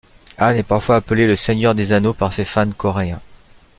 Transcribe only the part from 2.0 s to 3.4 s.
par ses fans coréens.